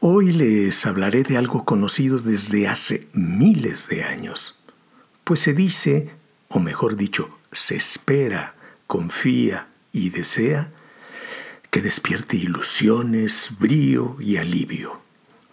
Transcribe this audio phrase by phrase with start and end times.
[0.00, 4.58] Hoy les hablaré de algo conocido desde hace miles de años,
[5.22, 6.10] pues se dice,
[6.48, 8.56] o mejor dicho, se espera,
[8.86, 10.70] confía y desea
[11.70, 15.00] que despierte ilusiones, brío y alivio.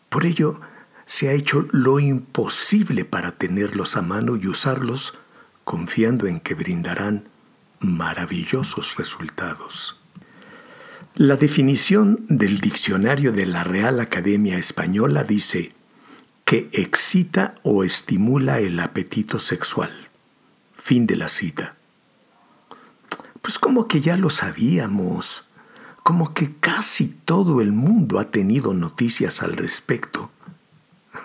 [0.10, 0.60] Por ello,
[1.06, 5.18] se ha hecho lo imposible para tenerlos a mano y usarlos
[5.64, 7.30] confiando en que brindarán
[7.80, 9.99] maravillosos resultados.
[11.20, 15.74] La definición del diccionario de la Real Academia Española dice
[16.46, 19.92] que excita o estimula el apetito sexual.
[20.76, 21.76] Fin de la cita.
[23.42, 25.50] Pues como que ya lo sabíamos,
[26.04, 30.32] como que casi todo el mundo ha tenido noticias al respecto.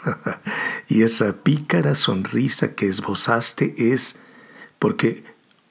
[0.88, 4.18] y esa pícara sonrisa que esbozaste es
[4.80, 5.22] porque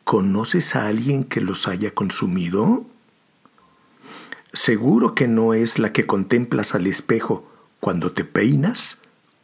[0.05, 2.87] ¿conoces a alguien que los haya consumido?
[4.53, 8.99] ¿Seguro que no es la que contemplas al espejo cuando te peinas?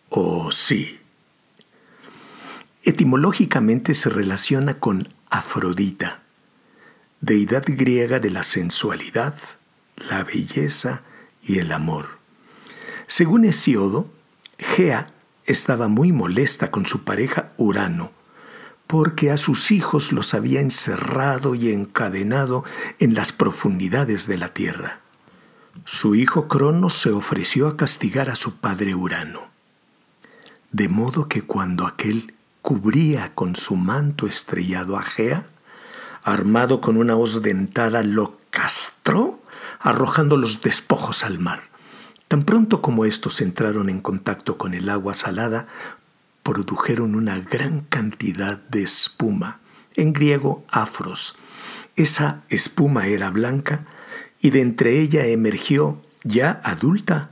[0.10, 1.00] ¿O sí?
[2.84, 6.22] Etimológicamente se relaciona con Afrodita,
[7.22, 9.36] deidad griega de la sensualidad,
[9.96, 11.02] la belleza
[11.44, 12.20] y el amor.
[13.08, 14.12] Según Hesiodo,
[14.60, 15.08] Gea
[15.46, 18.12] estaba muy molesta con su pareja Urano,
[18.90, 22.64] porque a sus hijos los había encerrado y encadenado
[22.98, 25.02] en las profundidades de la tierra.
[25.86, 29.42] Su hijo Cronos se ofreció a castigar a su padre Urano,
[30.72, 35.46] de modo que cuando aquel cubría con su manto estrellado a Gea,
[36.24, 39.40] armado con una hoz dentada, lo castró,
[39.80, 41.62] arrojando los despojos al mar.
[42.28, 45.68] Tan pronto como estos entraron en contacto con el agua salada,
[46.44, 49.60] produjeron una gran cantidad de espuma,
[49.96, 51.36] en griego afros.
[51.96, 53.86] Esa espuma era blanca
[54.42, 57.32] y de entre ella emergió, ya adulta,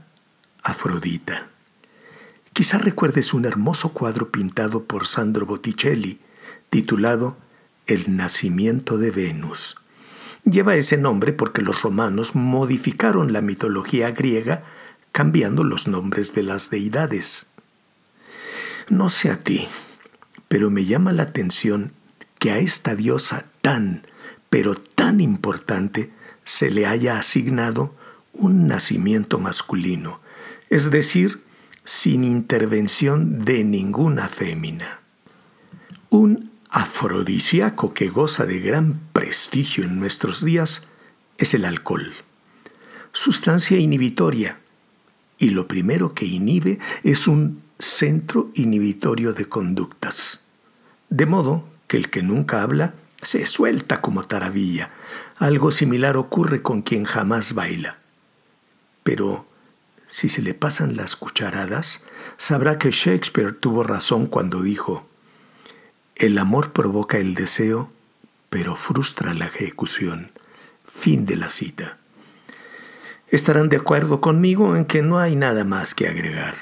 [0.64, 1.48] Afrodita.
[2.52, 6.20] Quizá recuerdes un hermoso cuadro pintado por Sandro Botticelli,
[6.70, 7.38] titulado
[7.86, 9.78] El nacimiento de Venus.
[10.44, 14.64] Lleva ese nombre porque los romanos modificaron la mitología griega
[15.12, 17.48] cambiando los nombres de las deidades.
[18.90, 19.68] No sé a ti,
[20.48, 21.92] pero me llama la atención
[22.40, 24.04] que a esta diosa tan,
[24.50, 26.12] pero tan importante
[26.46, 27.94] se le haya asignado
[28.34, 30.22] un nacimiento masculino,
[30.70, 31.44] es decir,
[31.84, 35.02] sin intervención de ninguna fémina.
[36.10, 40.84] Un afrodisíaco que goza de gran prestigio en nuestros días
[41.38, 42.14] es el alcohol,
[43.12, 44.60] sustancia inhibitoria,
[45.38, 50.42] y lo primero que inhibe es un centro inhibitorio de conductas.
[51.10, 54.90] De modo que el que nunca habla se suelta como taravilla.
[55.38, 57.98] Algo similar ocurre con quien jamás baila.
[59.04, 59.46] Pero
[60.08, 62.02] si se le pasan las cucharadas,
[62.38, 65.08] sabrá que Shakespeare tuvo razón cuando dijo,
[66.16, 67.92] el amor provoca el deseo,
[68.50, 70.32] pero frustra la ejecución.
[70.88, 71.98] Fin de la cita.
[73.28, 76.56] Estarán de acuerdo conmigo en que no hay nada más que agregar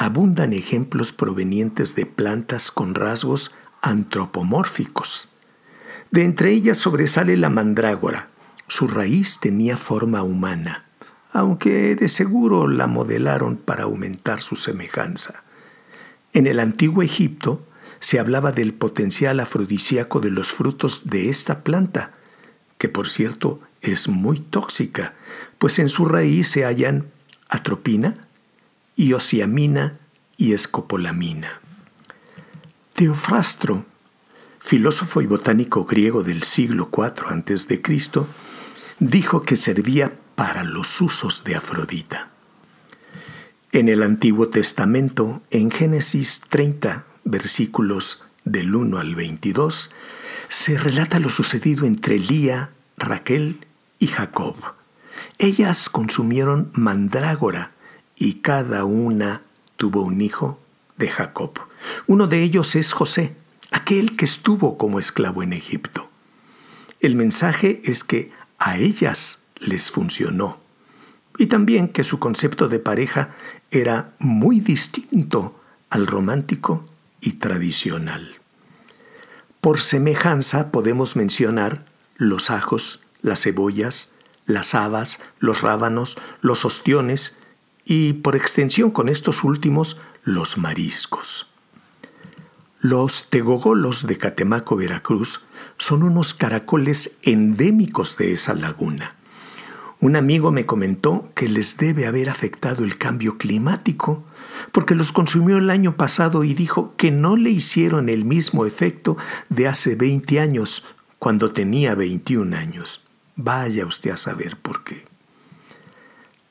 [0.00, 3.50] abundan ejemplos provenientes de plantas con rasgos
[3.82, 5.30] antropomórficos.
[6.12, 8.30] De entre ellas sobresale la mandrágora.
[8.68, 10.84] Su raíz tenía forma humana,
[11.32, 15.42] aunque de seguro la modelaron para aumentar su semejanza.
[16.32, 17.66] En el antiguo Egipto
[17.98, 22.12] se hablaba del potencial afrodisíaco de los frutos de esta planta,
[22.78, 25.14] que por cierto es muy tóxica,
[25.58, 27.10] pues en su raíz se hallan
[27.48, 28.27] atropina,
[28.98, 30.00] y osiamina
[30.36, 31.60] y escopolamina.
[32.94, 33.86] Teofrastro,
[34.58, 37.80] filósofo y botánico griego del siglo IV a.C.,
[38.98, 42.30] dijo que servía para los usos de Afrodita.
[43.70, 49.92] En el Antiguo Testamento, en Génesis 30, versículos del 1 al 22,
[50.48, 53.64] se relata lo sucedido entre Lía, Raquel
[54.00, 54.56] y Jacob.
[55.38, 57.77] Ellas consumieron mandrágora,
[58.18, 59.42] y cada una
[59.76, 60.58] tuvo un hijo
[60.96, 61.58] de Jacob.
[62.06, 63.36] Uno de ellos es José,
[63.70, 66.10] aquel que estuvo como esclavo en Egipto.
[67.00, 70.58] El mensaje es que a ellas les funcionó
[71.38, 73.30] y también que su concepto de pareja
[73.70, 76.88] era muy distinto al romántico
[77.20, 78.36] y tradicional.
[79.60, 81.84] Por semejanza podemos mencionar
[82.16, 84.12] los ajos, las cebollas,
[84.46, 87.36] las habas, los rábanos, los ostiones
[87.88, 91.48] y por extensión con estos últimos los mariscos.
[92.80, 95.46] Los tegogolos de Catemaco, Veracruz,
[95.78, 99.16] son unos caracoles endémicos de esa laguna.
[100.00, 104.22] Un amigo me comentó que les debe haber afectado el cambio climático,
[104.70, 109.16] porque los consumió el año pasado y dijo que no le hicieron el mismo efecto
[109.48, 110.84] de hace 20 años,
[111.18, 113.02] cuando tenía 21 años.
[113.34, 115.06] Vaya usted a saber por qué.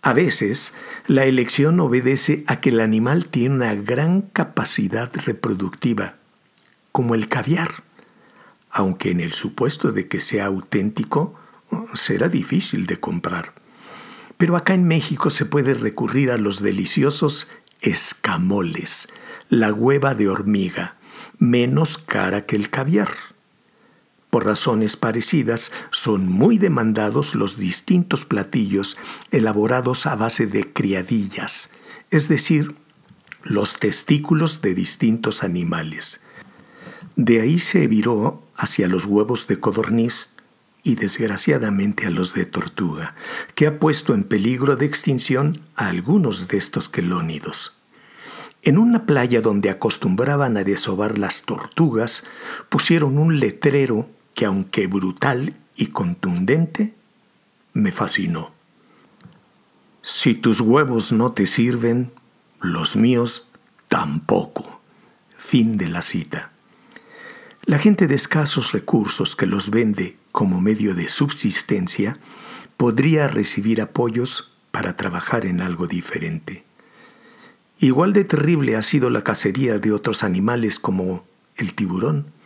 [0.08, 0.72] A veces,
[1.08, 6.16] la elección obedece a que el animal tiene una gran capacidad reproductiva,
[6.94, 7.84] como el caviar,
[8.72, 11.36] aunque en el supuesto de que sea auténtico,
[11.94, 13.54] será difícil de comprar.
[14.38, 17.50] Pero acá en México se puede recurrir a los deliciosos
[17.82, 19.10] escamoles,
[19.50, 20.96] la hueva de hormiga,
[21.38, 23.10] menos cara que el caviar.
[24.38, 28.96] Por razones parecidas, son muy demandados los distintos platillos
[29.32, 31.72] elaborados a base de criadillas,
[32.12, 32.76] es decir,
[33.42, 36.22] los testículos de distintos animales.
[37.16, 40.30] De ahí se viró hacia los huevos de codorniz
[40.84, 43.16] y desgraciadamente a los de tortuga,
[43.56, 47.76] que ha puesto en peligro de extinción a algunos de estos quelónidos.
[48.62, 52.24] En una playa donde acostumbraban a desovar las tortugas,
[52.70, 56.94] pusieron un letrero que, aunque brutal y contundente,
[57.74, 58.52] me fascinó.
[60.04, 62.12] Si tus huevos no te sirven,
[62.62, 63.48] los míos
[63.88, 64.80] tampoco.
[65.36, 66.52] Fin de la cita.
[67.64, 72.20] La gente de escasos recursos que los vende como medio de subsistencia
[72.78, 76.64] podría recibir apoyos para trabajar en algo diferente.
[77.80, 81.26] Igual de terrible ha sido la cacería de otros animales como
[81.56, 82.37] el tiburón,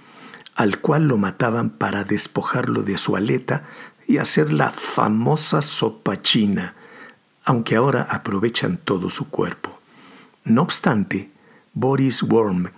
[0.55, 3.63] al cual lo mataban para despojarlo de su aleta
[4.07, 6.75] y hacer la famosa sopa china,
[7.45, 9.79] aunque ahora aprovechan todo su cuerpo.
[10.43, 11.31] No obstante,
[11.73, 12.69] Boris Worm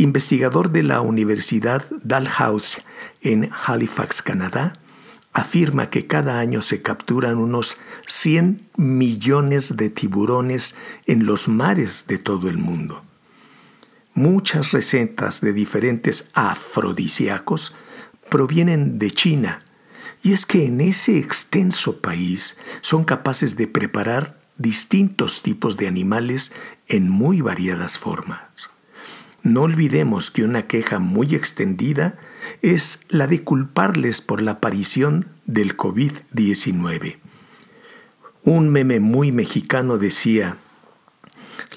[0.00, 2.82] investigador de la Universidad Dalhousie
[3.20, 4.72] en Halifax, Canadá,
[5.34, 7.76] afirma que cada año se capturan unos
[8.06, 10.74] 100 millones de tiburones
[11.06, 13.04] en los mares de todo el mundo.
[14.14, 17.74] Muchas recetas de diferentes afrodisíacos
[18.28, 19.60] provienen de China,
[20.22, 26.52] y es que en ese extenso país son capaces de preparar distintos tipos de animales
[26.86, 28.70] en muy variadas formas.
[29.42, 32.14] No olvidemos que una queja muy extendida
[32.60, 37.18] es la de culparles por la aparición del COVID-19.
[38.42, 40.58] Un meme muy mexicano decía,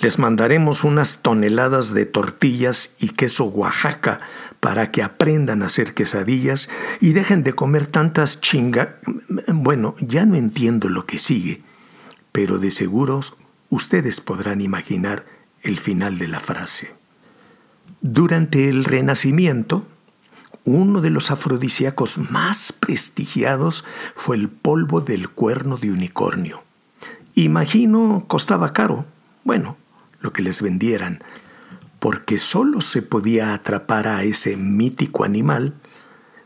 [0.02, 4.20] les mandaremos unas toneladas de tortillas y queso Oaxaca
[4.60, 6.70] para que aprendan a hacer quesadillas
[7.02, 8.98] y dejen de comer tantas chinga...
[9.48, 11.62] Bueno, ya no entiendo lo que sigue,
[12.32, 13.34] pero de seguros
[13.70, 15.26] ustedes podrán imaginar
[15.64, 16.96] el final de la frase.
[18.02, 19.88] Durante el Renacimiento,
[20.66, 23.84] uno de los afrodisíacos más prestigiados
[24.16, 26.64] fue el polvo del cuerno de unicornio.
[27.36, 29.06] Imagino costaba caro,
[29.44, 29.76] bueno,
[30.24, 31.24] lo que les vendieran,
[32.00, 35.76] porque solo se podía atrapar a ese mítico animal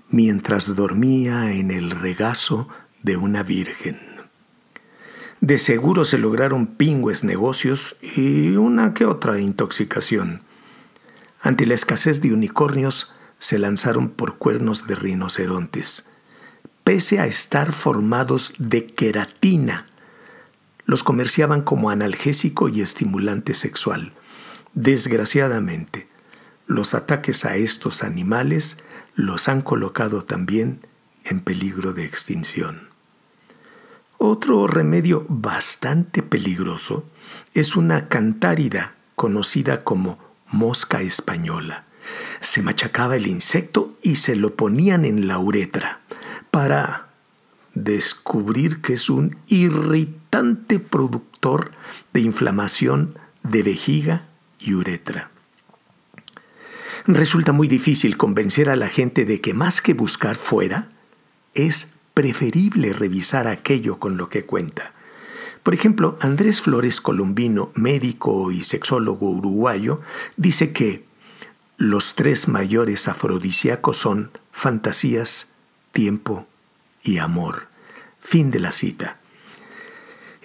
[0.10, 2.68] mientras dormía en el regazo
[3.04, 4.00] de una virgen.
[5.40, 10.42] De seguro se lograron pingües negocios y una que otra intoxicación.
[11.42, 16.10] Ante la escasez de unicornios, se lanzaron por cuernos de rinocerontes.
[16.84, 19.86] Pese a estar formados de queratina,
[20.88, 24.14] los comerciaban como analgésico y estimulante sexual.
[24.74, 26.08] Desgraciadamente,
[26.66, 28.78] los ataques a estos animales
[29.14, 30.80] los han colocado también
[31.26, 32.88] en peligro de extinción.
[34.18, 37.06] Otro remedio bastante peligroso
[37.54, 40.18] es una cantárida conocida como
[40.48, 41.86] mosca española.
[42.40, 46.00] Se machacaba el insecto y se lo ponían en la uretra
[46.50, 47.10] para
[47.74, 50.27] descubrir que es un irritante
[50.90, 51.72] productor
[52.14, 54.28] de inflamación de vejiga
[54.60, 55.32] y uretra.
[57.06, 60.90] Resulta muy difícil convencer a la gente de que más que buscar fuera,
[61.54, 64.94] es preferible revisar aquello con lo que cuenta.
[65.64, 70.02] Por ejemplo, Andrés Flores Colombino, médico y sexólogo uruguayo,
[70.36, 71.06] dice que
[71.78, 75.54] los tres mayores afrodisíacos son fantasías,
[75.92, 76.48] tiempo
[77.04, 77.68] y amor.
[78.20, 79.20] Fin de la cita.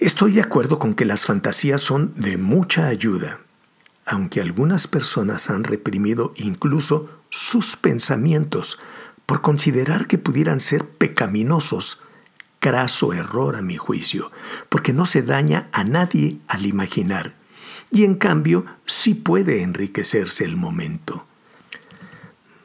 [0.03, 3.39] Estoy de acuerdo con que las fantasías son de mucha ayuda,
[4.05, 8.79] aunque algunas personas han reprimido incluso sus pensamientos
[9.25, 12.01] por considerar que pudieran ser pecaminosos
[12.59, 14.29] craso error a mi juicio,
[14.67, 17.35] porque no se daña a nadie al imaginar,
[17.89, 21.25] y en cambio sí puede enriquecerse el momento.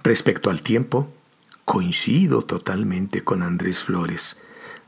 [0.02, 1.14] Respecto al tiempo,
[1.64, 4.42] coincido totalmente con Andrés Flores.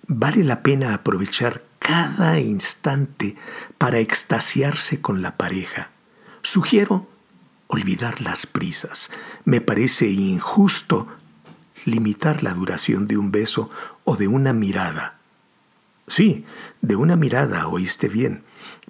[0.09, 3.37] vale la pena aprovechar cada instante
[3.78, 5.90] para extasiarse con la pareja.
[6.42, 7.08] Sugiero
[7.66, 9.10] olvidar las prisas.
[9.44, 11.08] Me parece injusto
[11.84, 13.70] limitar la duración de un beso
[14.04, 15.18] o de una mirada.
[16.06, 16.44] Sí,
[16.82, 18.42] de una mirada, oíste bien,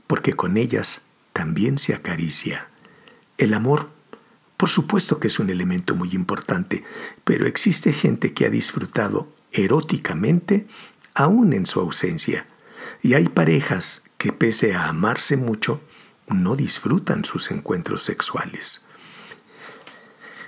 [0.07, 2.69] porque con ellas también se acaricia.
[3.39, 3.91] El amor,
[4.57, 6.85] por supuesto que es un elemento muy importante,
[7.25, 10.67] pero existe gente que ha disfrutado eróticamente
[11.15, 12.47] aún en su ausencia.
[13.03, 15.81] Y hay parejas que pese a amarse mucho,
[16.29, 18.87] no disfrutan sus encuentros sexuales.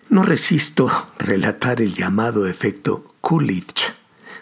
[0.09, 3.95] No resisto relatar el llamado efecto Coolidge,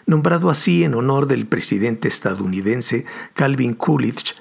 [0.05, 4.35] nombrado así en honor del presidente estadounidense Calvin Coolidge.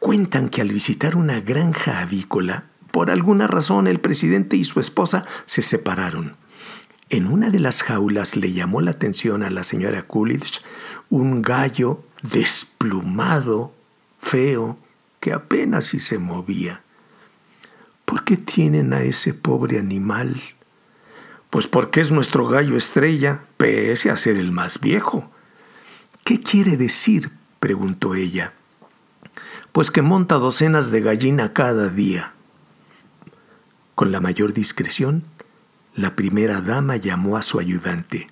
[0.00, 5.24] Cuentan que al visitar una granja avícola, por alguna razón el presidente y su esposa
[5.44, 6.36] se separaron.
[7.08, 10.60] En una de las jaulas le llamó la atención a la señora Coolidge
[11.10, 13.72] un gallo desplumado,
[14.20, 14.78] feo,
[15.20, 16.82] que apenas si se movía.
[18.04, 20.40] ¿Por qué tienen a ese pobre animal?
[21.50, 25.30] Pues porque es nuestro gallo estrella, pese a ser el más viejo.
[26.24, 27.30] ¿Qué quiere decir?
[27.58, 28.54] preguntó ella.
[29.72, 32.34] Pues que monta docenas de gallina cada día.
[33.94, 35.24] Con la mayor discreción,
[35.94, 38.30] la primera dama llamó a su ayudante.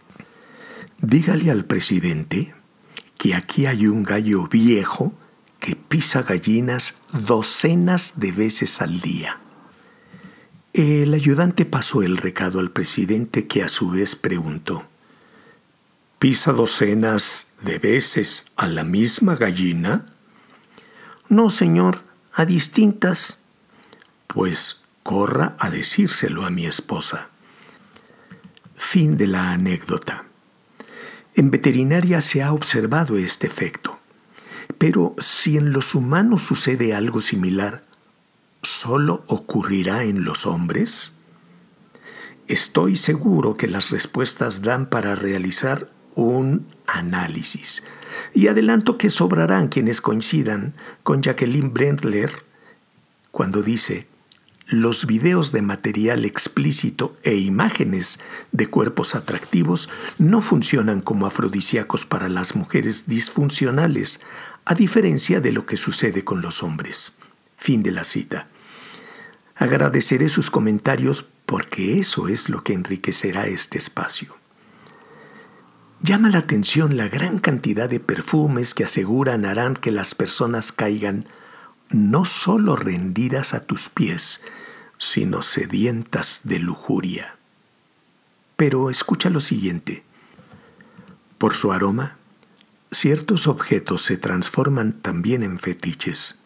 [1.00, 2.54] Dígale al presidente
[3.18, 5.12] que aquí hay un gallo viejo
[5.60, 9.40] que pisa gallinas docenas de veces al día.
[10.72, 14.86] El ayudante pasó el recado al presidente que a su vez preguntó,
[16.18, 20.06] ¿Pisa docenas de veces a la misma gallina?
[21.28, 23.42] No, señor, a distintas.
[24.26, 27.28] Pues corra a decírselo a mi esposa.
[28.74, 30.27] Fin de la anécdota.
[31.38, 34.00] En veterinaria se ha observado este efecto.
[34.76, 37.84] Pero si en los humanos sucede algo similar,
[38.60, 41.12] ¿solo ocurrirá en los hombres?
[42.48, 47.84] Estoy seguro que las respuestas dan para realizar un análisis.
[48.34, 52.32] Y adelanto que sobrarán quienes coincidan con Jacqueline Brendler
[53.30, 54.08] cuando dice,
[54.68, 58.18] los videos de material explícito e imágenes
[58.52, 64.20] de cuerpos atractivos no funcionan como afrodisíacos para las mujeres disfuncionales,
[64.66, 67.16] a diferencia de lo que sucede con los hombres.
[67.56, 68.48] Fin de la cita.
[69.56, 74.36] Agradeceré sus comentarios porque eso es lo que enriquecerá este espacio.
[76.02, 81.26] Llama la atención la gran cantidad de perfumes que aseguran harán que las personas caigan
[81.90, 84.42] no solo rendidas a tus pies,
[84.98, 87.36] sino sedientas de lujuria.
[88.56, 90.04] Pero escucha lo siguiente.
[91.38, 92.16] Por su aroma,
[92.90, 96.42] ciertos objetos se transforman también en fetiches.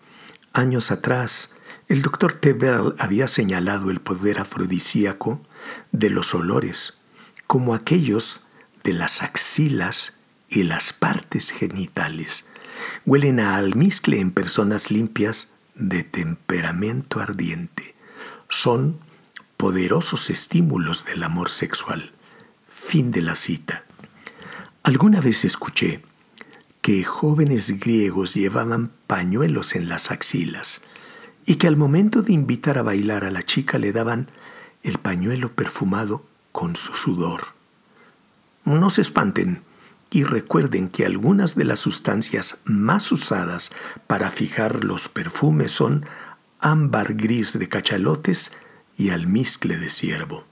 [0.52, 1.54] Años atrás,
[1.88, 5.40] el doctor Tebel había señalado el poder afrodisíaco
[5.92, 6.98] de los olores,
[7.46, 8.42] como aquellos
[8.84, 10.14] de las axilas
[10.48, 12.46] y las partes genitales.
[13.04, 17.94] Huelen a almizcle en personas limpias de temperamento ardiente.
[18.48, 18.98] Son
[19.56, 22.12] poderosos estímulos del amor sexual.
[22.68, 23.84] Fin de la cita.
[24.82, 26.02] Alguna vez escuché
[26.80, 30.82] que jóvenes griegos llevaban pañuelos en las axilas
[31.46, 34.28] y que al momento de invitar a bailar a la chica le daban
[34.82, 37.54] el pañuelo perfumado con su sudor.
[38.64, 39.62] No se espanten
[40.12, 43.72] y recuerden que algunas de las sustancias más usadas
[44.06, 46.04] para fijar los perfumes son
[46.60, 48.52] ámbar gris de cachalotes
[48.96, 50.44] y almizcle de ciervo.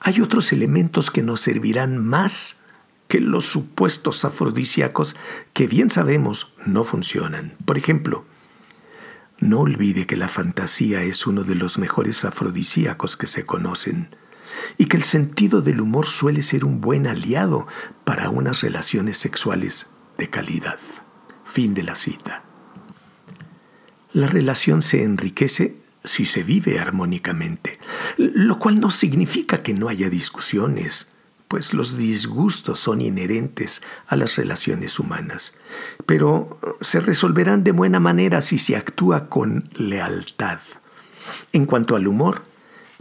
[0.00, 2.62] Hay otros elementos que nos servirán más
[3.06, 5.14] que los supuestos afrodisíacos
[5.52, 7.56] que bien sabemos no funcionan.
[7.64, 8.24] Por ejemplo,
[9.38, 14.10] no olvide que la fantasía es uno de los mejores afrodisíacos que se conocen
[14.78, 17.66] y que el sentido del humor suele ser un buen aliado
[18.04, 20.78] para unas relaciones sexuales de calidad.
[21.44, 22.44] Fin de la cita.
[24.12, 27.78] La relación se enriquece si se vive armónicamente,
[28.16, 31.12] lo cual no significa que no haya discusiones,
[31.48, 35.54] pues los disgustos son inherentes a las relaciones humanas,
[36.06, 40.58] pero se resolverán de buena manera si se actúa con lealtad.
[41.52, 42.42] En cuanto al humor,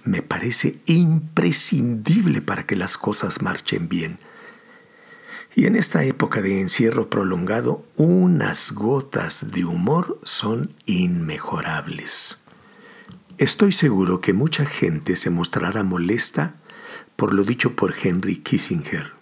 [0.05, 4.19] me parece imprescindible para que las cosas marchen bien.
[5.55, 12.43] Y en esta época de encierro prolongado, unas gotas de humor son inmejorables.
[13.37, 16.55] Estoy seguro que mucha gente se mostrará molesta
[17.15, 19.13] por lo dicho por Henry Kissinger.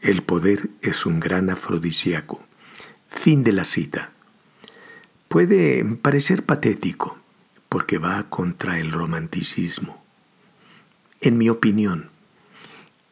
[0.00, 2.42] El poder es un gran afrodisíaco.
[3.08, 4.12] Fin de la cita.
[5.28, 7.18] Puede parecer patético
[7.74, 10.00] porque va contra el romanticismo.
[11.20, 12.10] En mi opinión,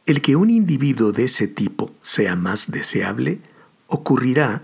[0.06, 3.40] el que un individuo de ese tipo sea más deseable
[3.88, 4.62] ocurrirá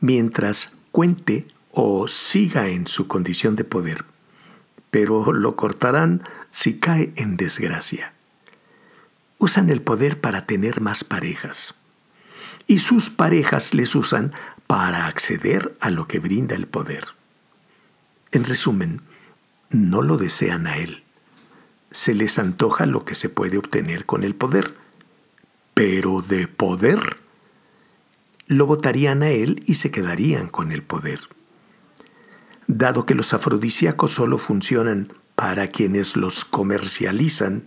[0.00, 4.04] mientras cuente o siga en su condición de poder,
[4.90, 8.12] pero lo cortarán si cae en desgracia
[9.38, 11.80] usan el poder para tener más parejas.
[12.66, 14.32] Y sus parejas les usan
[14.66, 17.06] para acceder a lo que brinda el poder.
[18.32, 19.00] En resumen,
[19.70, 21.04] no lo desean a él.
[21.90, 24.74] Se les antoja lo que se puede obtener con el poder.
[25.74, 27.18] Pero de poder,
[28.46, 31.20] lo votarían a él y se quedarían con el poder.
[32.66, 37.64] Dado que los afrodisíacos solo funcionan para quienes los comercializan,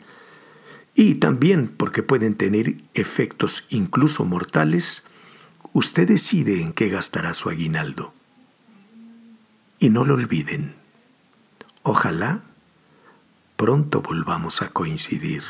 [0.94, 5.08] y también porque pueden tener efectos incluso mortales,
[5.72, 8.14] usted decide en qué gastará su aguinaldo.
[9.80, 10.81] Y no lo olviden.
[11.84, 12.42] Ojalá
[13.56, 15.44] pronto volvamos a coincidir.